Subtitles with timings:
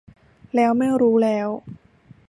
[0.55, 1.47] แล้วไม่รู้แล้ว